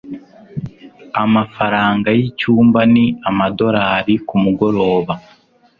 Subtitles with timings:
[1.23, 5.13] Amafaranga yicyumba ni amadorari kumugoroba.